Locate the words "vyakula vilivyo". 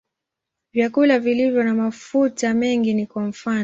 0.73-1.63